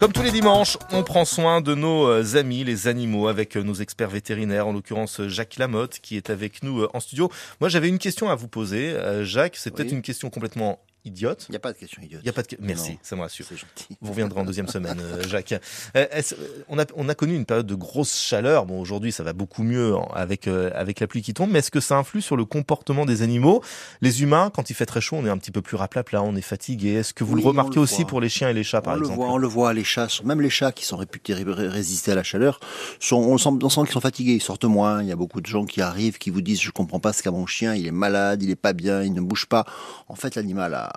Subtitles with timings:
[0.00, 3.64] Comme tous les dimanches, on prend soin de nos euh, amis, les animaux, avec euh,
[3.64, 7.32] nos experts vétérinaires, en l'occurrence euh, Jacques Lamotte, qui est avec nous en studio.
[7.60, 9.56] Moi, j'avais une question à vous poser, Jacques.
[9.56, 11.46] C'est peut-être une question complètement idiote.
[11.48, 12.20] Il n'y a pas de question idiote.
[12.24, 12.48] Il a pas de...
[12.60, 13.46] Merci, ça me rassure.
[14.00, 15.54] Vous reviendrez en deuxième semaine, euh, Jacques.
[15.96, 16.06] Euh,
[16.68, 18.66] on, a, on a connu une période de grosse chaleur.
[18.66, 21.70] Bon, aujourd'hui, ça va beaucoup mieux avec, euh, avec la pluie qui tombe, mais est-ce
[21.70, 23.62] que ça influe sur le comportement des animaux?
[24.00, 26.22] Les humains, quand il fait très chaud, on est un petit peu plus raplap, là,
[26.22, 26.94] on est fatigué.
[26.94, 29.18] Est-ce que vous le remarquez aussi pour les chiens et les chats, par on exemple?
[29.18, 32.14] le voit, On le voit, les chats, même les chats qui sont réputés résister à
[32.14, 32.60] la chaleur,
[33.00, 35.02] sont, on, sent, on sent qu'ils sont fatigués, ils sortent moins.
[35.02, 37.22] Il y a beaucoup de gens qui arrivent, qui vous disent, je comprends pas ce
[37.22, 39.64] qu'a mon chien, il est malade, il est pas bien, il ne bouge pas.
[40.08, 40.87] En fait, l'animal a,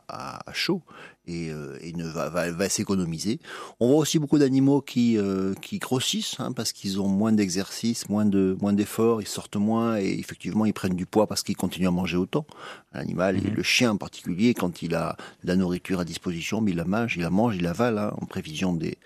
[0.54, 0.82] chaud
[1.28, 3.40] et, euh, ne va, va, s'économiser.
[3.80, 8.10] On voit aussi beaucoup d'animaux qui, euh, qui grossissent hein, parce qu'ils ont moins d'exercice,
[8.10, 11.58] moins de moins d'efforts, ils sortent moins et effectivement ils prennent du poids parce qu'ils
[11.58, 12.46] continuent à manger autant.
[12.94, 13.56] L'animal, et mhm.
[13.56, 16.86] le chien en particulier, quand il a de la nourriture à disposition, mais il la
[16.86, 18.98] mange, il la mange, il avale hein, en prévision des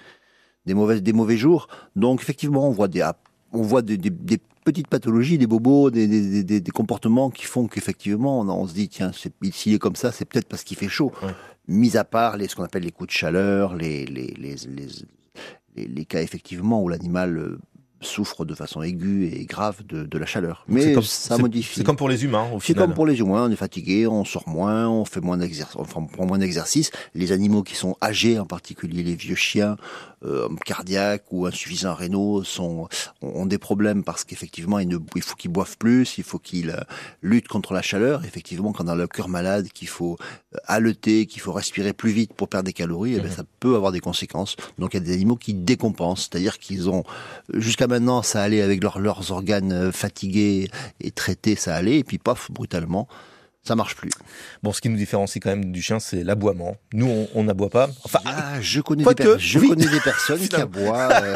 [0.65, 1.67] des mauvais des mauvais jours.
[1.95, 3.07] Donc effectivement, on voit des
[3.51, 8.41] on voit des, des, petites pathologies, des bobos, des, des, des comportements qui font qu'effectivement,
[8.41, 11.13] on, on, se dit, tiens, s'il est comme ça, c'est peut-être parce qu'il fait chaud.
[11.67, 14.55] Mis à part les, ce qu'on appelle les coups de chaleur, les, les, les,
[15.75, 17.57] les, les cas effectivement où l'animal
[18.01, 20.63] euh, souffre de façon aiguë et grave de, de la chaleur.
[20.67, 21.75] Mais comme, ça modifie.
[21.75, 24.25] C'est comme pour les humains, au C'est comme pour les humains, on est fatigué, on
[24.25, 26.91] sort moins, on fait moins d'exercice, on prend moins d'exercice.
[27.13, 29.77] Les animaux qui sont âgés, en particulier les vieux chiens,
[30.23, 32.87] euh, cardiaques ou insuffisants rénaux, sont,
[33.21, 36.81] ont des problèmes parce qu'effectivement, il, il faut qu'ils boivent plus, il faut qu'ils euh,
[37.21, 38.25] luttent contre la chaleur.
[38.25, 40.17] Effectivement, quand on a le cœur malade, qu'il faut
[40.53, 43.35] euh, haleter, qu'il faut respirer plus vite pour perdre des calories, eh bien, mmh.
[43.35, 44.55] ça peut avoir des conséquences.
[44.79, 47.03] Donc, il y a des animaux qui décompensent, c'est-à-dire qu'ils ont
[47.53, 50.67] jusqu'à maintenant, ça allait avec leurs organes euh, fatigués
[50.99, 53.07] et traités, ça allait, et puis paf, brutalement,
[53.63, 54.11] ça marche plus.
[54.61, 56.75] Bon, ce qui nous différencie quand même du chien, c'est l'aboiement.
[56.93, 57.87] Nous, on n'aboie pas.
[58.03, 61.09] Enfin, ah, je connais, des, je connais des personnes qui aboient.
[61.11, 61.35] Euh,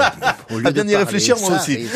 [0.53, 1.87] au lieu à bien y réfléchir, moi aussi.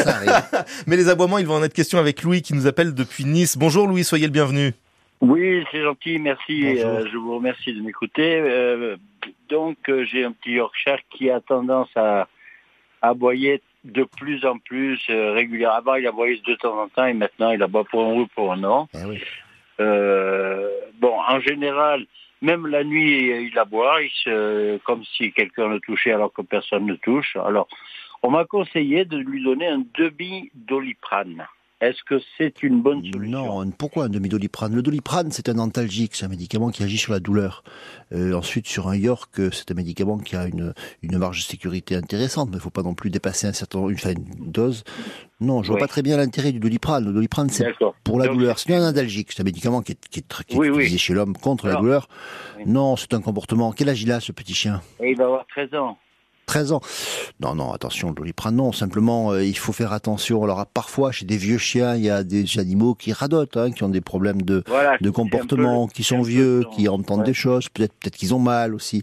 [0.88, 3.58] Mais les aboiements, il va en être question avec Louis qui nous appelle depuis Nice.
[3.58, 4.72] Bonjour Louis, soyez le bienvenu.
[5.22, 6.80] Oui, c'est gentil, merci.
[6.80, 8.40] Euh, je vous remercie de m'écouter.
[8.40, 8.96] Euh,
[9.50, 9.78] donc,
[10.12, 12.28] j'ai un petit Yorkshire qui a tendance à
[13.04, 15.78] aboyer de plus en plus euh, régulièrement.
[15.78, 18.54] Avant, il aboyait de temps en temps et maintenant, il aboie pour un oui, pour
[18.54, 18.88] un non.
[18.94, 19.20] Eh
[19.80, 22.06] euh, bon, en général,
[22.42, 26.86] même la nuit, il aboie, il se, comme si quelqu'un le touchait alors que personne
[26.86, 27.36] ne touche.
[27.38, 27.68] Alors,
[28.22, 31.48] on m'a conseillé de lui donner un demi-doliprane.
[31.84, 33.62] Est-ce que c'est une bonne solution?
[33.62, 34.74] Non, pourquoi un demi-doliprane?
[34.74, 37.62] Le doliprane, c'est un antalgique, c'est un médicament qui agit sur la douleur.
[38.14, 41.98] Euh, ensuite, sur un York, c'est un médicament qui a une, une marge de sécurité
[41.98, 44.86] intéressante, mais il ne faut pas non plus dépasser un certain, une, une dose.
[45.42, 47.04] Non, je ne vois pas très bien l'intérêt du doliprane.
[47.04, 47.74] Le doliprane, c'est
[48.06, 48.60] pour la douleur.
[48.60, 51.36] C'est un analgique, c'est un médicament qui est, qui est, qui est utilisé chez l'homme
[51.36, 52.08] contre la douleur.
[52.66, 53.74] Non, c'est un comportement.
[53.74, 54.82] Quel âge il a, ce petit chien?
[55.04, 55.98] Il va avoir 13 ans.
[56.46, 56.82] 13 ans.
[57.40, 58.72] Non, non, attention, le doliprane, non.
[58.72, 60.44] Simplement, euh, il faut faire attention.
[60.44, 63.84] Alors, parfois, chez des vieux chiens, il y a des animaux qui radotent, hein, qui
[63.84, 64.64] ont des problèmes de,
[65.02, 67.70] de comportement, qui sont vieux, qui entendent des choses.
[67.70, 69.02] Peut-être peut qu'ils ont mal aussi.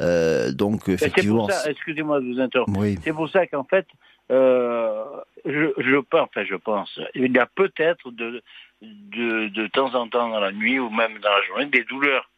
[0.00, 1.48] Euh, donc, effectivement.
[1.66, 2.80] Excusez-moi de vous interrompre.
[3.02, 3.86] C'est pour ça qu'en fait,
[4.30, 5.04] euh,
[5.44, 8.42] je, je pense, enfin, je pense, il y a peut-être de,
[8.82, 12.28] de, de temps en temps dans la nuit ou même dans la journée des douleurs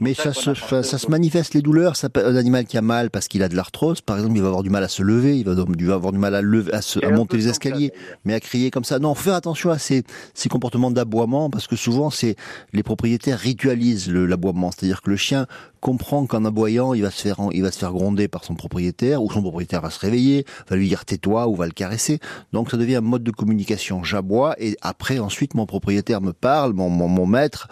[0.00, 1.96] mais ça, se, ça se manifeste les douleurs.
[1.96, 4.48] Ça, un animal qui a mal parce qu'il a de l'arthrose, par exemple, il va
[4.48, 7.04] avoir du mal à se lever, il va, avoir du mal à, lever, à, se,
[7.04, 7.92] à monter les escaliers,
[8.24, 8.98] mais à crier comme ça.
[8.98, 12.36] Non, faut faire attention à ces, ces comportements d'aboiement parce que souvent, c'est
[12.72, 15.46] les propriétaires ritualisent l'aboiement, c'est-à-dire que le chien
[15.84, 19.22] comprend qu'en aboyant, il va se faire, il va se faire gronder par son propriétaire,
[19.22, 22.20] ou son propriétaire va se réveiller, va lui dire tais-toi, ou va le caresser.
[22.54, 24.02] Donc ça devient un mode de communication.
[24.02, 27.68] J'aboie, et après, ensuite, mon propriétaire me parle, mon, mon, mon maître,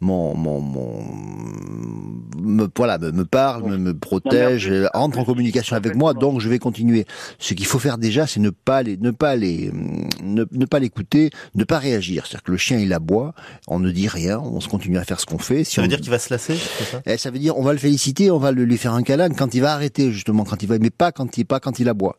[0.00, 1.02] mon, mon, mon,
[2.40, 6.60] me, voilà, me, parle, me, me protège, entre en communication avec moi, donc je vais
[6.60, 7.04] continuer.
[7.40, 9.72] Ce qu'il faut faire déjà, c'est ne pas les, ne pas les,
[10.22, 12.26] ne, pas l'écouter, ne pas réagir.
[12.26, 13.34] C'est-à-dire que le chien, il aboie,
[13.66, 15.64] on ne dit rien, on se continue à faire ce qu'on fait.
[15.64, 17.72] Si ça veut dire qu'il va se lasser, ça, eh, ça veut dire on va
[17.72, 20.68] le féliciter, on va lui faire un câlin quand il va arrêter justement, quand il
[20.68, 22.18] va, mais pas quand il pas quand il aboie.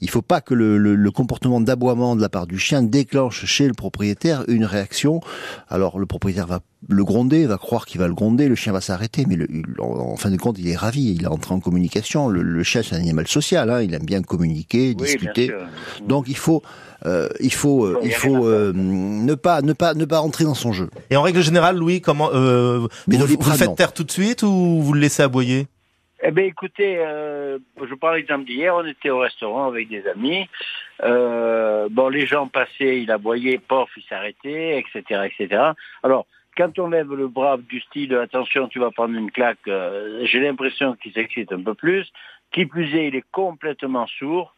[0.00, 3.66] Il faut pas que le, le, comportement d'aboiement de la part du chien déclenche chez
[3.66, 5.20] le propriétaire une réaction.
[5.68, 8.80] Alors le propriétaire va le gronder, va croire qu'il va le gronder, le chien va
[8.80, 9.46] s'arrêter, mais le,
[9.78, 12.28] en, fin de compte, il est ravi, il est entré en communication.
[12.28, 15.50] Le, chien, c'est un animal social, hein, il aime bien communiquer, discuter.
[16.02, 16.62] Donc il faut,
[17.04, 20.54] euh, il faut, euh, il faut euh, ne pas, ne pas, ne pas rentrer dans
[20.54, 20.88] son jeu.
[21.10, 22.30] Et en règle générale, Louis, comment
[23.06, 25.66] mais vous, vous faites taire tout de suite ou vous le laissez aboyer?
[26.22, 30.48] Eh bien, écoutez, je prends l'exemple d'hier, on était au restaurant avec des amis.
[31.00, 35.62] bon, les gens passaient, il aboyait, pof, il s'arrêtait, etc., etc.
[36.02, 36.26] Alors,
[36.56, 40.40] quand on lève le bras du style attention tu vas prendre une claque, euh, j'ai
[40.40, 42.10] l'impression qu'il s'excite un peu plus.
[42.52, 44.54] Qui plus est, il est complètement sourd.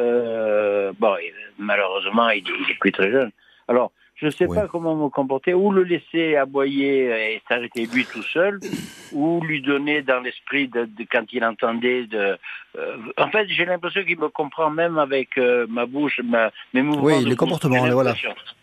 [0.00, 1.16] Euh, bon,
[1.58, 3.30] malheureusement, il, il est plus très jeune.
[3.68, 8.06] Alors, je ne sais pas comment me comporter, ou le laisser aboyer et s'arrêter lui
[8.06, 8.60] tout seul,
[9.12, 12.38] ou lui donner dans l'esprit de, quand il entendait de.
[12.78, 16.82] Euh, en fait, j'ai l'impression qu'il me comprend même avec euh, ma bouche, ma, mes
[16.82, 17.02] mouvements.
[17.02, 18.14] Oui, les comportements, voilà.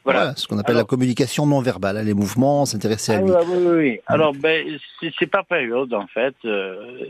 [0.06, 0.34] voilà.
[0.38, 3.32] ce qu'on appelle la communication non verbale, hein, les mouvements, s'intéresser à ah lui.
[3.32, 3.94] oui, oui, oui.
[3.96, 4.14] Mm.
[4.14, 4.80] Alors, ben,
[5.20, 6.36] c'est par période en fait.
[6.46, 7.06] Euh.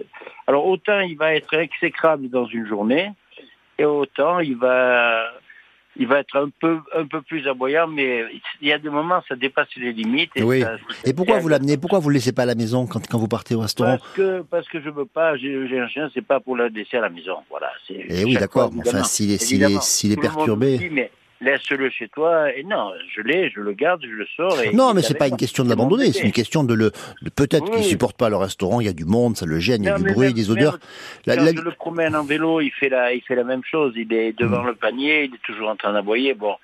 [0.48, 3.12] alors autant il va être exécrable dans une journée,
[3.78, 5.30] et autant il va
[6.00, 8.24] il va être un peu un peu plus aboyant, mais
[8.62, 10.32] il y a des moments ça dépasse les limites.
[10.36, 10.64] Et, oui.
[11.06, 13.28] et pourquoi vous l'amenez Pourquoi vous le laissez pas à la maison quand, quand vous
[13.28, 15.36] partez au restaurant Parce que parce que je veux pas.
[15.38, 17.38] J'ai un chien, c'est pas pour le laisser à la maison.
[17.50, 17.70] Voilà.
[17.90, 18.72] Et eh oui, d'accord.
[18.80, 21.12] Enfin, s'il est s'il est, s'il est perturbé
[21.42, 22.54] laisse-le chez toi.
[22.56, 24.62] Et non, je l'ai, je le garde, je le sors.
[24.62, 26.92] Et non, mais c'est pas une question de l'abandonner, c'est une question de le.
[27.36, 29.88] Peut-être qu'il supporte pas le restaurant, il y a du monde, ça le gêne, il
[29.88, 30.80] y a du bruit, des odeurs.
[31.26, 33.94] quand je le promène en vélo, il fait la, il fait la même chose.
[33.96, 34.68] Il est devant hmm.
[34.68, 36.34] le panier, il est toujours en train d'aboyer.
[36.34, 36.56] Bon.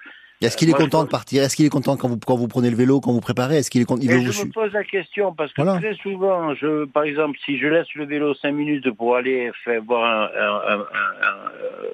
[0.42, 1.44] Est-ce qu'il est content de partir?
[1.44, 3.58] Est-ce qu'il est content quand vous, quand vous prenez le vélo, quand vous préparez?
[3.58, 7.04] Est-ce qu'il est content Je me pose la question parce que très souvent, je, par
[7.04, 10.30] exemple, si je laisse le vélo cinq minutes pour aller faire voir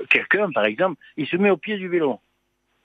[0.10, 2.20] quelqu'un, par exemple, il se met au pied du vélo.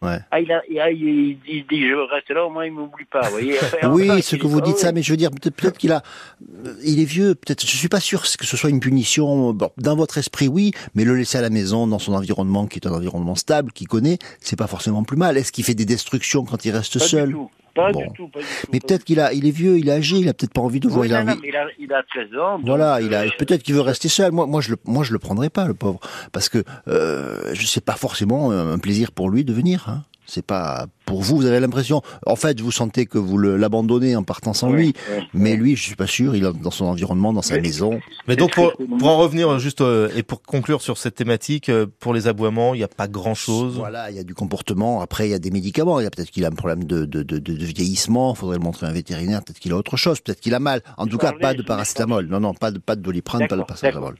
[0.03, 0.19] Ouais.
[0.31, 3.31] Ah, il, a, il, dit je reste là, au moins il m'oublie pas.
[3.31, 6.03] Voyez oui, ce que vous dites ça, mais je veux dire peut-être qu'il a,
[6.85, 7.35] il est vieux.
[7.35, 9.55] Peut-être, je suis pas sûr que ce soit une punition.
[9.55, 12.79] Bon, dans votre esprit, oui, mais le laisser à la maison, dans son environnement qui
[12.79, 15.39] est un environnement stable, qu'il connaît, c'est pas forcément plus mal.
[15.39, 17.35] Est-ce qu'il fait des destructions quand il reste seul?
[17.77, 18.67] Pas du tout, pas du tout.
[18.73, 20.81] Mais peut-être qu'il a, il est vieux, il est âgé, il a peut-être pas envie
[20.81, 21.07] de voir.
[21.07, 21.23] il, a
[21.79, 22.61] il, a, 13 ans.
[22.65, 24.33] Voilà, il a, euh, peut-être qu'il veut rester seul.
[24.33, 26.01] Moi, moi, je le, moi, je le prendrai pas, le pauvre,
[26.33, 29.87] parce que euh, je sais pas forcément un plaisir pour lui de venir.
[29.89, 30.03] Hein.
[30.27, 34.25] C'est pas pour vous, vous avez l'impression, en fait, vous sentez que vous l'abandonnez en
[34.25, 34.93] partant sans lui,
[35.33, 38.01] mais lui, je suis pas sûr, il est dans son environnement, dans sa maison.
[38.27, 41.87] Mais donc, pour, pour, en revenir juste euh, et pour conclure sur cette thématique, euh,
[42.01, 43.77] pour les aboiements, il n'y a pas grand-chose.
[43.77, 45.01] Voilà, il y a du comportement.
[45.01, 46.01] Après, il y a des médicaments.
[46.01, 48.35] Il y a peut-être qu'il a un problème de, de, de, de vieillissement.
[48.35, 49.45] Il faudrait le montrer à un vétérinaire.
[49.45, 50.21] Peut-être qu'il a autre chose.
[50.21, 50.83] Peut-être qu'il a mal.
[50.97, 52.27] En tout cas, pas de paracétamol.
[52.27, 54.17] Non, non, pas de pas de doliprane, pas de paracétamol.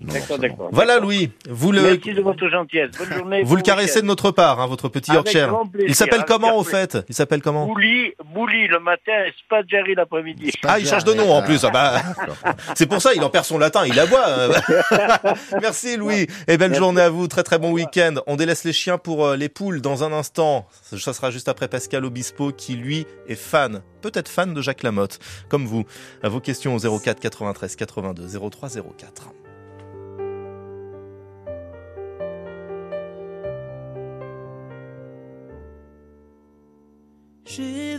[0.71, 1.31] Voilà, Louis.
[1.51, 1.83] Vous le.
[1.83, 2.91] Merci de votre gentillesse.
[2.97, 3.43] Bonne journée.
[3.43, 5.53] Vous le caressez de notre part, hein, votre petit Yorkshire.
[5.87, 6.76] Il s'appelle comment au fait
[7.09, 10.53] Il s'appelle comment Bouli, Bouli le matin et Spadgeri l'après-midi.
[10.65, 11.65] Ah, il change de nom en plus.
[11.65, 12.03] Ah bah,
[12.75, 14.27] c'est pour ça, il en perd son latin, il aboie.
[15.61, 17.29] Merci Louis et belle journée à vous.
[17.29, 18.17] Très très bon week-end.
[18.27, 20.67] On délaisse les chiens pour euh, les poules dans un instant.
[20.83, 25.19] Ça sera juste après Pascal Obispo qui lui est fan, peut-être fan de Jacques Lamotte,
[25.49, 25.85] comme vous.
[26.23, 29.33] À vos questions au 04 93 82 03 04.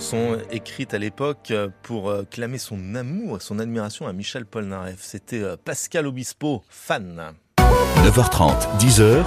[0.00, 1.52] chanson écrite à l'époque
[1.82, 5.00] pour euh, clamer son amour, son admiration à Michel Polnareff.
[5.02, 7.34] C'était euh, Pascal Obispo, fan.
[7.58, 9.22] 9h30, 10h,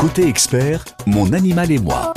[0.00, 2.12] côté expert, mon animal et moi.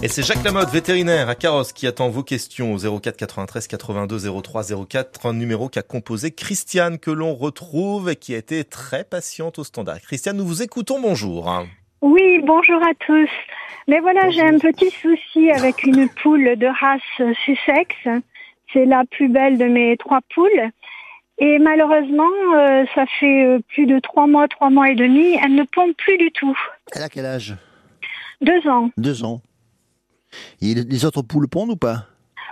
[0.00, 4.40] Et c'est Jacques Lamotte, vétérinaire à Carrosse, qui attend vos questions au 04 93 82
[4.40, 9.02] 03 04, un numéro qu'a composé Christiane, que l'on retrouve et qui a été très
[9.02, 10.00] patiente au standard.
[10.00, 11.64] Christiane, nous vous écoutons, bonjour.
[12.04, 13.30] Oui, bonjour à tous.
[13.88, 17.96] Mais voilà, j'ai un petit souci avec une poule de race Sussex.
[18.74, 20.70] C'est la plus belle de mes trois poules.
[21.38, 25.54] Et malheureusement, euh, ça fait euh, plus de trois mois, trois mois et demi, elle
[25.54, 26.54] ne pompe plus du tout.
[26.94, 27.54] Elle a quel âge?
[28.42, 28.90] Deux ans.
[28.98, 29.40] Deux ans.
[30.60, 32.04] Et les autres poules pondent ou pas?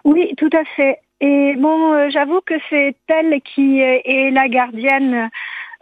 [0.04, 0.96] Oui, tout à fait.
[1.20, 5.28] Et bon, euh, j'avoue que c'est elle qui est la gardienne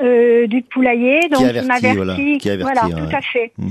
[0.03, 1.97] euh, du poulailler, donc qui m'avertit.
[1.97, 2.93] Voilà, voilà ouais.
[3.09, 3.53] tout à fait.
[3.59, 3.71] Mhm.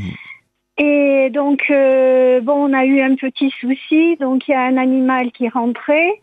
[0.81, 4.15] Et donc, euh, bon, on a eu un petit souci.
[4.21, 6.13] Donc, il y a un animal qui rentrait.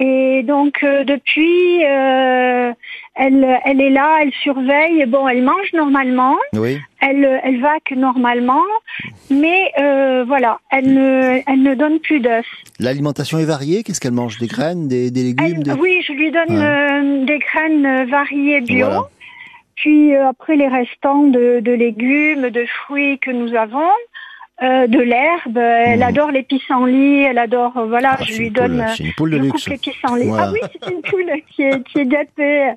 [0.00, 2.72] Et donc, euh, depuis, euh,
[3.14, 5.04] elle, elle est là, elle surveille.
[5.06, 6.36] Bon, elle mange normalement.
[6.54, 6.78] Oui.
[7.00, 8.62] Elle, elle vaque normalement.
[9.30, 9.70] Mais
[10.26, 12.46] voilà, elle ne, elle ne donne plus d'œufs.
[12.80, 14.38] L'alimentation est variée Qu'est-ce qu'elle mange?
[14.38, 17.24] Des graines, des, des légumes Elle- des- Oui, je lui donne Ouais.
[17.26, 18.86] des graines variées bio.
[18.86, 19.02] Voilà.
[19.82, 23.90] Puis euh, après les restants de, de légumes, de fruits que nous avons,
[24.62, 25.56] euh, de l'herbe.
[25.58, 26.02] Elle Mhm.
[26.10, 29.30] adore les pissenlits, elle adore, euh, voilà, Ah, je lui donne, euh, C'est une poule
[29.32, 29.64] de je luxe.
[29.64, 30.30] coupe les pissenlits.
[30.38, 32.70] Ah oui, c'est une poule qui est, qui est gâtée.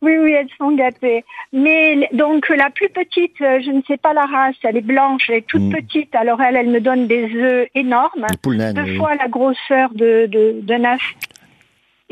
[0.00, 1.24] Oui, oui, elles sont gâtées.
[1.52, 5.30] Mais donc la plus petite, euh, je ne sais pas la race, elle est blanche,
[5.30, 5.72] elle est toute Mhm.
[5.74, 6.12] petite.
[6.16, 8.72] Alors elle, elle me donne des œufs énormes naine.
[8.74, 8.96] deux oui.
[8.96, 11.02] fois la grosseur de, de, d'un œuf.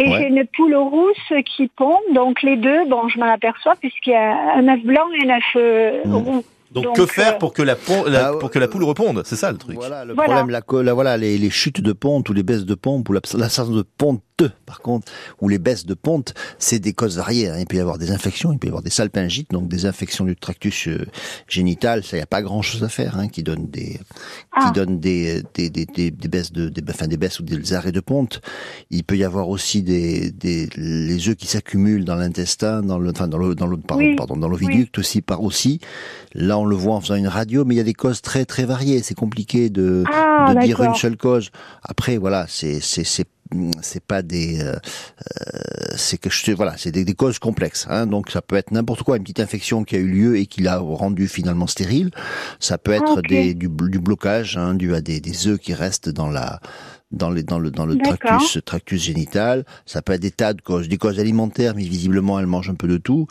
[0.02, 0.18] Et Ouais.
[0.18, 4.16] j'ai une poule rousse qui pond, donc les deux, bon, je m'en aperçois puisqu'il y
[4.16, 6.14] a un œuf blanc et un œuf euh, Mm.
[6.14, 6.44] roux.
[6.72, 8.84] Donc, Donc, que faire euh, pour que la, pon- la- Ah, pour que la poule
[8.84, 9.74] réponde C'est ça le truc.
[9.74, 10.34] Voilà, le Voilà.
[10.36, 13.34] problème, la, voilà, les, les chutes de ponte ou les baisses de pompe ou l'abs-
[13.36, 14.22] l'absence de ponte,
[14.66, 17.48] par contre, ou les baisses de ponte, c'est des causes variées.
[17.48, 17.56] hein.
[17.58, 20.24] Il peut y avoir des infections, il peut y avoir des salpingites, donc des infections
[20.24, 21.06] du tractus euh,
[21.48, 22.04] génital.
[22.04, 24.00] Ça, il n'y a pas grand chose à faire, hein, qui donne des,
[24.52, 24.66] Ah.
[24.66, 27.72] qui donne des, des, des, des, des baisses de, des, enfin, des baisses ou des
[27.74, 28.40] arrêts de ponte.
[28.90, 33.10] Il peut y avoir aussi des, des, les œufs qui s'accumulent dans l'intestin, dans le,
[33.10, 34.16] enfin, dans le, dans le, pardon, Oui.
[34.16, 35.80] pardon, dans l'oviducte aussi, par aussi.
[36.34, 38.44] Là, on le voit en faisant une radio, mais il y a des causes très,
[38.44, 39.02] très variées.
[39.02, 41.50] C'est compliqué de, Ah, de dire une seule cause.
[41.82, 43.26] Après, voilà, c'est c'est c'est
[43.82, 48.06] c'est pas des euh, euh, c'est que je voilà c'est des, des causes complexes hein,
[48.06, 50.62] donc ça peut être n'importe quoi une petite infection qui a eu lieu et qui
[50.62, 52.10] l'a rendu finalement stérile.
[52.58, 55.74] Ça peut être Ah, des du, du blocage hein, dû à des, des œufs qui
[55.74, 56.60] restent dans la
[57.12, 60.60] dans les dans le dans le tractus tractus génital ça peut être des tas de
[60.60, 63.26] causes des causes alimentaires mais visiblement elle mange un peu de tout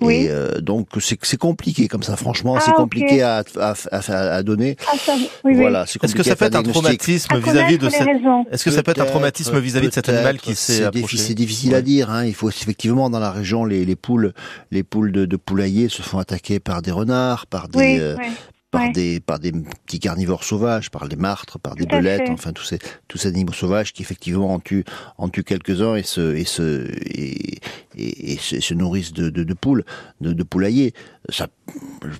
[0.00, 0.14] Oui.
[0.14, 3.98] et euh, donc c'est c'est compliqué comme ça franchement Ah, c'est compliqué à, à, à,
[4.36, 5.14] à donner Ah, ça,
[5.44, 8.06] oui, voilà c'est Est-ce que compliqué ça peut être un traumatisme vis-à-vis de cette...
[8.52, 11.34] Est-ce que ça peut être un traumatisme vis-à-vis de cet animal qui s'est approché C'est
[11.34, 11.76] difficile Ouais.
[11.78, 12.10] à dire.
[12.10, 12.24] Hein.
[12.26, 14.32] Il faut effectivement dans la région les, les poules,
[14.70, 18.16] les poules de, de poulailler se font attaquer par des renards, par des, Oui, euh,
[18.18, 18.26] oui.
[18.74, 18.92] Par ouais.
[18.92, 22.78] des, par des petits carnivores sauvages, par des martres, par des belettes, enfin tous ces,
[23.06, 24.84] tous ces animaux sauvages qui effectivement en tuent,
[25.16, 27.60] en tuent quelques-uns et se, et se, et,
[27.96, 29.84] et, et se, se nourrissent de, de, de poules,
[30.20, 30.92] de, de poulaillers.
[31.28, 31.46] Ça,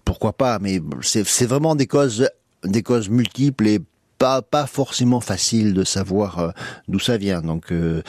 [0.04, 2.28] pourquoi pas Mais c'est, c'est vraiment des causes,
[2.62, 3.80] des causes multiples et
[4.16, 6.50] pas, pas forcément facile de savoir euh,
[6.86, 7.42] d'où ça vient.
[7.42, 8.00] Donc, euh,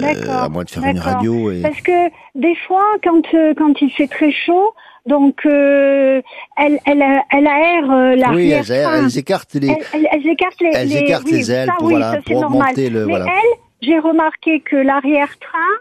[0.00, 1.60] euh, à moins de faire une radio et.
[1.60, 4.72] Parce que des fois, quand euh, quand il fait très chaud,
[5.06, 6.20] donc euh,
[6.56, 8.64] elle elle elle aère euh, Oui, l'arrière.
[8.70, 9.68] elles, elles, elles écartent les.
[9.68, 12.12] elles, elles- elles écartent les, elles les- écartent oui, les ailes ça, pour, oui, voilà,
[12.12, 12.74] ça, c'est pour normal.
[12.76, 12.90] le.
[13.06, 13.26] Mais Voilà.
[13.26, 15.74] elle, j'ai remarqué que l'arrière-train,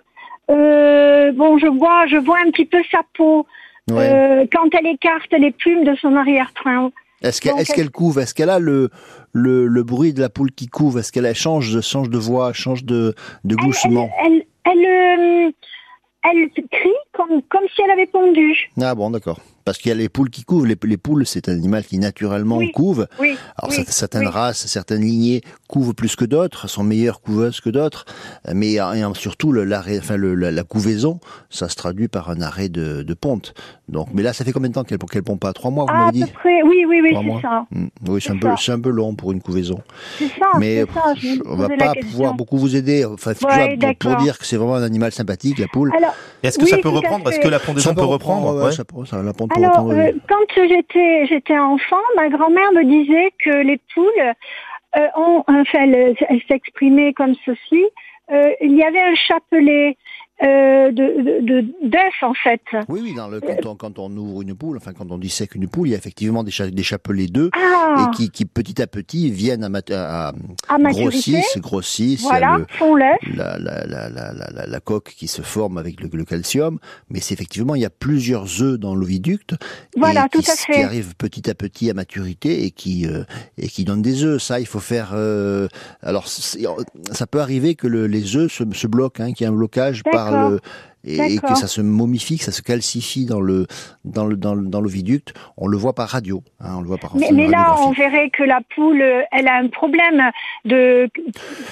[0.51, 3.45] euh, bon, je vois, je vois un petit peu sa peau
[3.91, 4.07] Ouais.
[4.11, 6.91] euh, quand elle écarte les plumes de son arrière-train.
[7.23, 8.19] Est-ce qu'elle est-ce qu'elle couve?
[8.19, 8.89] Est-ce qu'elle a le,
[9.33, 10.99] le, le bruit de la poule qui couve?
[10.99, 15.47] Est-ce qu'elle elle change, de- change de voix, change de, de Elle, elle, elle, elle,
[15.47, 15.51] euh,
[16.23, 18.69] elle crie comme comme si elle avait pondu.
[18.81, 19.39] Ah bon, d'accord.
[19.69, 20.65] Parce qu'il y a les poules qui couvent.
[20.65, 22.71] Les, les poules, c'est un animal qui naturellement Oui.
[22.71, 23.05] couve.
[23.19, 23.37] Oui.
[23.55, 24.27] Alors oui, certaines oui.
[24.33, 28.05] races, certaines lignées couvent plus que d'autres, sont meilleures couveuses que d'autres,
[28.51, 31.19] mais euh, et, surtout le, l'arrêt, enfin le, la, la couvaison,
[31.51, 33.53] ça se traduit par un arrêt de, de ponte.
[33.89, 35.53] Donc, mais là, ça fait combien de temps qu'elle qu'elle pompe pas?
[35.53, 36.31] Trois mois, vous Ah, à m'avez peu dit?
[36.31, 36.63] près.
[36.63, 37.39] Oui, oui, oui, Trois mois.
[37.39, 37.65] c'est ça.
[37.69, 37.87] Mm.
[38.07, 39.79] Oui, c'est un peu, un peu long pour une couvaison.
[40.17, 40.47] C'est ça.
[40.59, 41.13] Mais ça.
[41.15, 43.05] Je on va la pas pouvoir beaucoup vous aider.
[43.05, 45.91] Enfin, tu Ouais, vois, pour, dire que c'est vraiment un animal sympathique, la poule.
[46.41, 47.29] Est-ce que Oui, ça peut à reprendre?
[47.31, 48.71] Est-ce que la pondaison peut reprendre ouais, Ouais.
[48.71, 52.83] ça peut- ça- la ponte peut alors euh, quand j'étais j'étais enfant, ma grand-mère me
[52.83, 54.33] disait que les poules
[54.97, 57.85] euh, ont, enfin, elle, elle s'exprimait comme ceci.
[58.31, 59.97] euh, il y avait un chapelet
[60.43, 62.61] euh, de, de, d'œufs en fait.
[62.87, 65.55] Oui, oui, dans le, quand, on, quand on ouvre une poule, enfin quand on dissèque
[65.55, 68.45] une poule, il y a effectivement des, cha- des chapelets d'œufs Ah, et qui, qui
[68.45, 70.33] petit à petit viennent à, à,
[70.69, 72.21] à grossissent, grossissent.
[72.21, 76.09] Voilà, font la, la, la, la, la, la- la coque qui se forme avec le,
[76.11, 76.79] le calcium,
[77.09, 79.55] mais c'est effectivement il y a plusieurs œufs dans l'oviducte
[79.97, 80.73] Voilà, et qui, tout à fait.
[80.73, 83.23] qui arrivent petit à petit à maturité et qui euh,
[83.57, 84.41] et qui donnent des œufs.
[84.41, 85.11] Ça, il faut faire.
[85.13, 85.67] euh,
[86.01, 89.51] alors, ça peut arriver que le- les œufs se, se bloquent, hein, qu'il y ait
[89.51, 90.59] un blocage par Le
[91.05, 93.67] et, et que ça se momifie, que ça se calcifie dans le
[94.05, 95.33] dans le dans, le- dans l'oviducte.
[95.57, 97.91] On le voit par radio, hein, on le voit par Mais, en mais là, on
[97.91, 100.21] verrait que la poule, euh, elle a un problème
[100.65, 101.09] de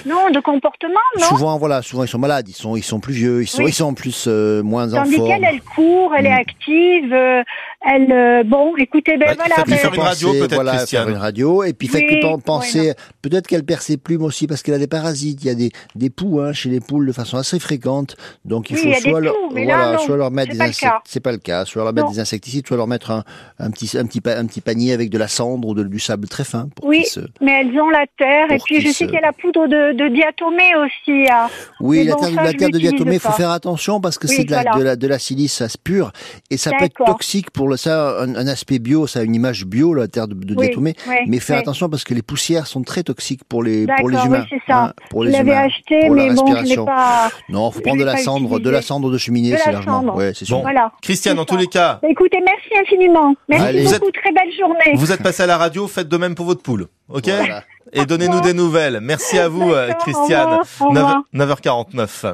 [0.05, 1.25] non de comportement, non?
[1.27, 3.69] Souvent, voilà, souvent ils sont malades, ils sont ils sont plus vieux, ils sont Oui.
[3.71, 5.29] ils sont en plus euh, moins en Tandis forme.
[5.29, 6.39] qu'elle, elle court, elle est Mm.
[6.39, 7.43] active, euh,
[7.89, 9.55] elle euh, bon, écoutez, ben Bah, voilà.
[9.65, 12.95] ben- faire une radio, peut-être, voilà, faire une radio et puis Oui, pen- penser ouais,
[13.21, 15.71] peut-être qu'elle perd ses plumes aussi parce qu'elle a des parasites il y a des
[15.95, 19.21] des poux hein, chez les poules de façon assez fréquente donc il Oui, faut soit
[19.25, 20.71] leur, poux, mais là, voilà non, soit leur mettre des
[21.05, 22.13] c'est pas le cas soit leur mettre Non.
[22.13, 23.23] des insecticides soit leur mettre un,
[23.59, 25.99] un petit un petit pa- un petit panier avec de la cendre ou de- du
[25.99, 27.05] sable très fin pour Oui.
[27.05, 29.67] se Mais elles ont la terre, et puis je sais qu'il y a la poudre
[29.67, 31.27] de, de diatomée aussi.
[31.29, 31.49] à-
[31.79, 34.17] Oui, la bon, terre, ça, la je terre de diatomée, il faut faire attention parce
[34.17, 34.77] que Oui, c'est de la, voilà.
[34.77, 36.11] de la, de la silice pure
[36.49, 39.35] et ça peut être toxique pour le, ça, un, un aspect bio, ça a une
[39.35, 40.95] image bio, la terre de, de Oui, diatomée.
[41.27, 44.45] Mais faire attention parce que les poussières sont très toxiques pour les, pour les humains.
[44.67, 44.83] ça.
[44.85, 45.57] hein, pour les humains.
[45.57, 46.85] acheté, pour la mais bon, je l'ai respiration.
[46.85, 47.29] pas.
[47.49, 50.15] Non, faut prendre de la cendre, de la cendre de cheminée, De c'est la largement.
[50.15, 50.61] Ouais, c'est Bon.
[50.61, 50.91] Voilà.
[51.01, 53.33] Christiane, en tous les cas, Écoutez, merci infiniment.
[53.49, 53.83] Merci Allez.
[53.83, 54.11] Beaucoup.
[54.11, 54.95] Très belle journée.
[54.95, 56.87] vous êtes passé à la radio, faites de même pour votre poule.
[57.09, 57.63] Ok Voilà.
[57.93, 58.99] Et donnez-nous des nouvelles.
[59.01, 60.59] Merci à vous, euh, Christiane.
[60.81, 62.33] au revoir, au 9, 9h49.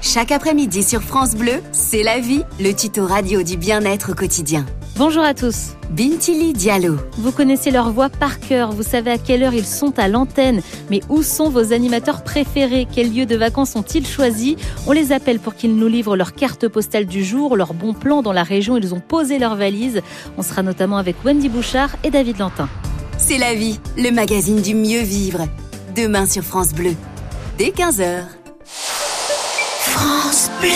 [0.00, 4.66] Chaque après-midi sur France Bleu, c'est la vie, le tuto radio du bien-être au quotidien.
[4.96, 5.70] Bonjour à tous.
[5.90, 6.96] Bintili Diallo.
[7.16, 10.60] Vous connaissez leur voix par cœur, vous savez à quelle heure ils sont à l'antenne,
[10.90, 12.86] mais où sont vos animateurs préférés?
[12.92, 16.68] Quels lieux de vacances ont-ils choisi On les appelle pour qu'ils nous livrent leur carte
[16.68, 20.02] postale du jour, leur bon plan dans la région où ils ont posé leurs valises.
[20.36, 22.68] On sera notamment avec Wendy Bouchard et David Lantin.
[23.16, 25.48] C'est la vie, le magazine du mieux vivre.
[25.96, 26.94] Demain sur France Bleu.
[27.56, 28.24] Dès 15h.
[28.66, 30.68] France Bleu.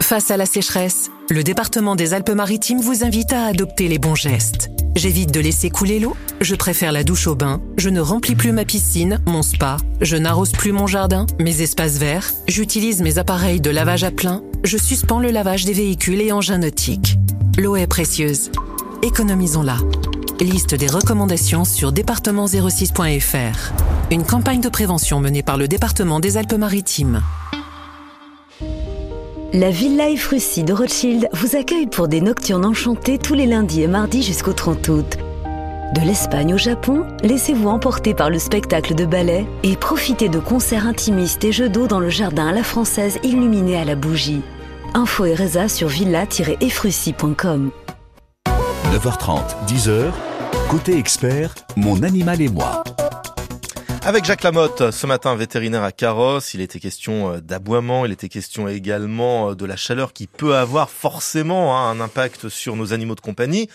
[0.00, 4.68] Face à la sécheresse, le département des Alpes-Maritimes vous invite à adopter les bons gestes.
[4.96, 8.50] J'évite de laisser couler l'eau, je préfère la douche au bain, je ne remplis plus
[8.50, 13.60] ma piscine, mon spa, je n'arrose plus mon jardin, mes espaces verts, j'utilise mes appareils
[13.60, 17.16] de lavage à plein, je suspends le lavage des véhicules et engins nautiques.
[17.56, 18.50] L'eau est précieuse.
[19.02, 19.76] Économisons-la.
[20.40, 23.72] Liste des recommandations sur département06.fr.
[24.10, 27.22] Une campagne de prévention menée par le département des Alpes-Maritimes.
[29.52, 33.88] La Villa Efrussi de Rothschild vous accueille pour des nocturnes enchantées tous les lundis et
[33.88, 35.18] mardis jusqu'au 30 août.
[35.92, 40.86] De l'Espagne au Japon, laissez-vous emporter par le spectacle de ballet et profitez de concerts
[40.86, 44.42] intimistes et jeux d'eau dans le jardin à la française illuminé à la bougie.
[44.94, 45.34] Info et
[45.66, 47.70] sur villa-efrussi.com.
[48.92, 50.12] 9h30, 10h,
[50.68, 52.84] côté expert, mon animal et moi.
[54.10, 58.28] Avec Jacques Lamotte, ce matin vétérinaire à Carrosse, il était question euh, d'aboiement, il était
[58.28, 62.92] question également euh, de la chaleur qui peut avoir forcément hein, un impact sur nos
[62.92, 63.68] animaux de compagnie.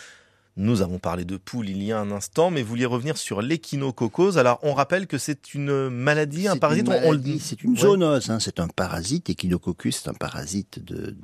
[0.58, 3.42] Nous avons parlé de poules il y a un instant, mais vous vouliez revenir sur
[3.42, 4.38] l'échinococose.
[4.38, 6.86] Alors, on rappelle que c'est une maladie, un parasite.
[6.88, 9.30] une on- C'est une zoonose, hein, c'est un parasite.
[9.30, 11.16] Echinococcus, c'est un parasite de,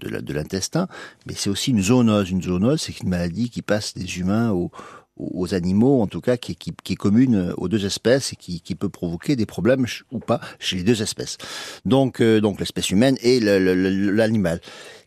[0.00, 0.88] de l'intestin,
[1.26, 2.30] mais c'est aussi une zoonose.
[2.30, 4.72] Une zoonose, c'est une maladie qui passe des humains aux,
[5.18, 8.60] aux animaux, en tout cas, qui, qui, qui est commune aux deux espèces et qui,
[8.60, 11.38] qui peut provoquer des problèmes ou pas chez les deux espèces.
[11.84, 14.60] Donc, euh, donc l'espèce humaine et l'animal.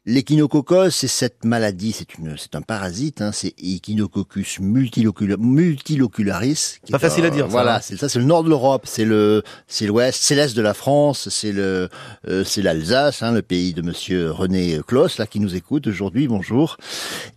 [0.07, 6.77] L'échinococose, c'est cette maladie, c'est une, c'est un parasite, hein, c'est Echinococcus multilocula- multilocularis.
[6.83, 7.79] qui Pas est facile à dire, ça, Voilà, hein.
[7.83, 10.73] c'est ça, c'est le nord de l'Europe, c'est le, c'est l'ouest, c'est l'est de la
[10.73, 11.87] France, c'est le,
[12.27, 16.27] euh, c'est l'Alsace, hein, le pays de Monsieur René Clos, là, qui nous écoute aujourd'hui.
[16.27, 16.77] Bonjour.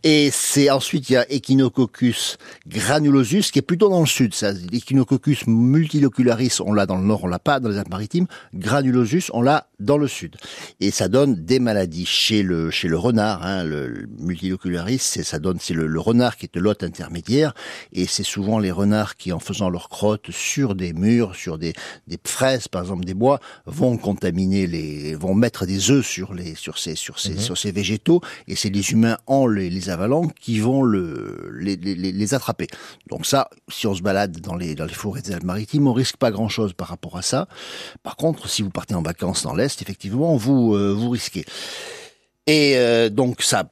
[0.03, 4.35] Et c'est ensuite il y a Echinococcus granulosus, qui est plutôt dans le sud.
[4.35, 8.27] Ça, Echinococcus multilocularis, on l'a dans le nord, on l'a pas dans les Alpes-Maritimes.
[8.55, 10.37] Granulosus, on l'a dans le sud.
[10.81, 13.45] Et ça donne des maladies chez le chez le renard.
[13.45, 17.55] Hein, le, le multilocularis, ça donne c'est le, le renard qui est l'hôte intermédiaire,
[17.93, 21.73] et c'est souvent les renards qui, en faisant leur crotte sur des murs, sur des
[22.07, 26.55] des fraises, par exemple des bois, vont contaminer les, vont mettre des œufs sur les
[26.55, 30.29] sur ces sur ces sur ces végétaux, et c'est les humains en les, les avalant
[30.29, 32.67] qui vont le les, les, les- les attraper.
[33.11, 36.17] Donc ça, si on se balade dans les dans les forêts des Alpes-Maritimes, on risque
[36.17, 37.49] pas grand-chose par rapport à ça.
[38.03, 41.45] Par contre, si vous partez en vacances dans l'est, effectivement, vous euh, vous risquez.
[42.46, 43.70] Et euh, donc ça,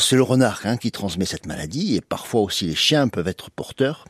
[0.00, 3.50] c'est le renard hein, qui transmet cette maladie, et parfois aussi les chiens peuvent être
[3.50, 4.04] porteurs.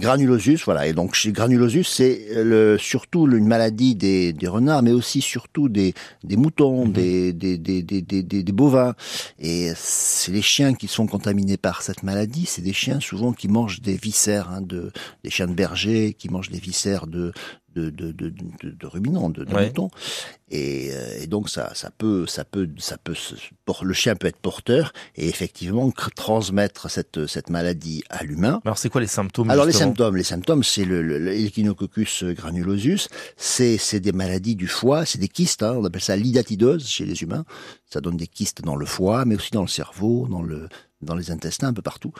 [0.00, 0.86] Granulosus, voilà.
[0.86, 5.68] Et donc chez granulosus, c'est le, surtout une maladie des, des, renards, mais aussi surtout
[5.68, 6.92] des, des moutons, mhm.
[6.92, 8.94] des, des, des, des, des, des, bovins.
[9.40, 12.46] Et c'est les chiens qui sont contaminés par cette maladie.
[12.46, 14.92] C'est des chiens souvent qui mangent des viscères, hein, de,
[15.24, 17.32] des chiens de berger, qui mangent des viscères de,
[17.74, 19.90] de, de, de, de, de ruminants, de, de moutons.
[20.50, 23.14] Et, euh, et, donc ça, ça peut, ça peut, ça peut,
[23.82, 28.60] le chien peut être porteur et effectivement transmettre cette cette maladie à l'humain.
[28.64, 33.76] Alors c'est quoi les symptômes Alors les symptômes, les symptômes, c'est le, le, granulosus, c'est
[33.76, 37.22] c'est des maladies du foie, c'est des kystes, hein, on appelle ça l'idatidose chez les
[37.22, 37.44] humains.
[37.90, 40.68] Ça donne des kystes dans le foie, mais aussi dans le cerveau, dans le
[41.00, 42.12] dans les intestins, un peu partout.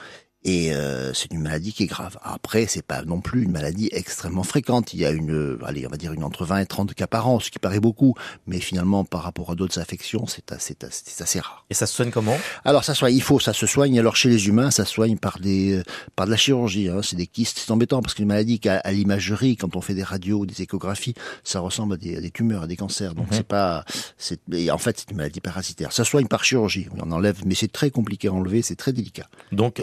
[0.45, 2.17] Et euh, c'est une maladie qui est grave.
[2.23, 4.93] Après, c'est pas non plus une maladie extrêmement fréquente.
[4.93, 7.27] Il y a une, allez, on va dire une entre 20 et 30 cas par
[7.27, 8.15] an, ce qui paraît beaucoup,
[8.47, 11.65] mais finalement, par rapport à d'autres affections, c'est assez, c'est assez rare.
[11.69, 12.37] Et ça se soigne comment?
[12.63, 13.15] Alors, ça soigne.
[13.15, 13.99] Il faut, ça se soigne.
[13.99, 15.83] Alors, chez les humains, ça se soigne par des,
[16.15, 16.87] par de la chirurgie.
[16.87, 17.01] Hein.
[17.03, 17.59] C'est des kystes.
[17.59, 20.61] C'est embêtant parce qu'une maladie à, à l'imagerie, quand on fait des radios ou des
[20.61, 23.13] échographies, ça ressemble à des, des tumeurs, à des cancers.
[23.13, 23.33] Donc, mhm.
[23.33, 23.83] c'est pas,
[24.17, 24.39] c'est,
[24.71, 25.91] en fait, c'est une maladie parasitaire.
[25.91, 26.87] Ça soigne par chirurgie.
[26.97, 28.61] On enlève, mais c'est très compliqué à enlever.
[28.61, 29.27] C'est très délicat.
[29.51, 29.81] Donc,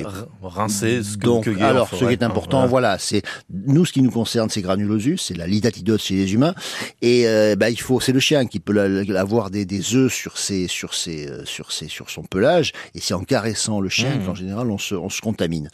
[0.48, 4.10] rincer ce que Donc, alors, ce qui est important, voilà, c'est nous, ce qui nous
[4.10, 6.54] concerne, c'est granulosus, c'est la lidatidose chez les humains,
[7.02, 8.78] et euh, bah, il faut, c'est le chien qui peut
[9.16, 13.00] avoir des, des œufs sur ses, sur ses, euh, sur ses, sur son pelage, et
[13.00, 14.26] c'est en caressant le chien mmh.
[14.26, 15.70] qu'en général on se, on se contamine.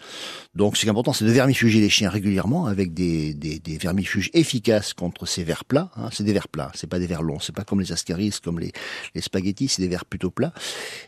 [0.55, 3.79] Donc, ce qui est important, c'est de vermifuger les chiens régulièrement avec des, des, des
[3.79, 5.91] vermifuges efficaces contre ces vers plats.
[5.97, 6.11] Hein.
[6.13, 8.61] C'est des vers plats, c'est pas des vers longs, c'est pas comme les ascaris, comme
[8.61, 8.73] les,
[9.15, 10.53] les spaghettis, c'est des vers plutôt plats.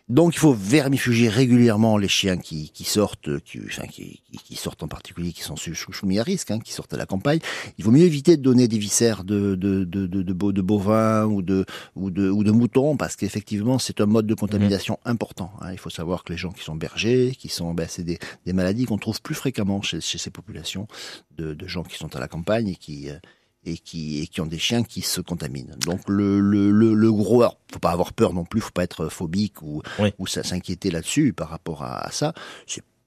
[0.09, 4.83] Donc, il faut vermifuger régulièrement les chiens qui, qui sortent, qui, enfin, qui, qui sortent
[4.83, 7.41] en particulier, qui sont soumis à risque, hein, qui sortent à la campagne,
[7.77, 11.43] il vaut mieux éviter de donner des viscères de, de, de, de, de, bovins ou
[11.43, 15.11] de, ou de, ou de moutons, parce qu'effectivement, c'est un mode de contamination mmh.
[15.11, 15.53] important.
[15.61, 15.73] Hein.
[15.73, 18.55] Il faut savoir que les gens qui sont bergers, qui sont, ben, c'est des, des
[18.55, 20.87] maladies qu'on trouve plus fréquemment chez, chez ces populations
[21.37, 23.19] de, de gens qui sont à la campagne et qui, euh,
[23.65, 25.77] et qui, et qui ont des chiens qui se contaminent.
[25.87, 28.85] Donc le, le, le, le gros, alors, faut pas avoir peur non plus, faut pas
[28.85, 29.83] être phobique ou,
[30.19, 32.35] ou s'inquiéter là-dessus par rapport à, à ça.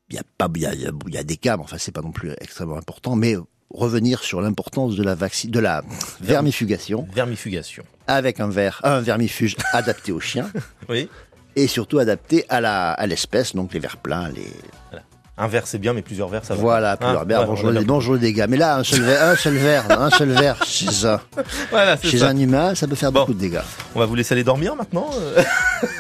[0.10, 1.92] Il y a pas, il y a, il y a des cas, mais enfin c'est
[1.92, 3.36] pas non plus extrêmement important, mais
[3.70, 5.84] revenir sur l'importance de la vaccine, de la
[6.22, 7.08] vermifugation.
[7.14, 7.84] Vermifugation.
[8.08, 10.50] Avec un ver, un vermifuge adapté aux chiens.
[10.90, 11.10] Oui.
[11.58, 14.48] Et surtout adapté à la, à l'espèce, donc les vers pleins, les.
[14.92, 15.04] Voilà.
[15.40, 16.62] Un verre c'est bien, mais plusieurs verres ça va.
[16.62, 18.48] Voilà, plusieurs verres, bonjour, les, bonjour les dégâts.
[18.50, 21.22] Mais là, un seul verre, un seul verre, un seul verre chez un,
[21.70, 23.62] voilà, chez un humain, ça peut faire beaucoup de dégâts.
[23.94, 25.12] On va vous laisser aller dormir maintenant.
[25.16, 25.44] Euh.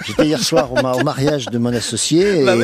[0.07, 2.55] J'étais hier soir au, mariage de mon associé et, bah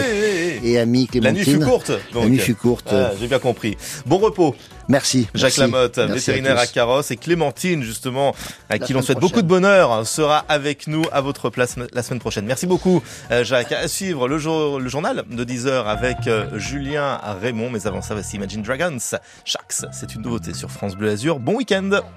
[0.63, 1.38] et ami Clémentine.
[1.38, 1.91] La nuit fut courte.
[2.13, 2.89] La nuit fut courte.
[2.91, 3.78] Ah, J'ai bien compris.
[4.06, 4.56] Bon repos.
[4.89, 5.28] Merci.
[5.34, 8.36] Jacques Lamotte, vétérinaire à, Carrosse, et Clémentine, justement,
[8.69, 12.19] à qui l'on souhaite beaucoup de bonheur, sera avec nous à votre place la semaine
[12.19, 12.45] prochaine.
[12.45, 13.71] Merci beaucoup, euh, Jacques.
[13.71, 17.69] À suivre le, jour, le journal de 10h avec euh, Julien Raymond.
[17.69, 18.97] Mais avant ça, voici Imagine Dragons.
[19.45, 21.39] Shax, c'est une nouveauté sur France Bleu Azur.
[21.39, 21.89] Bon week-end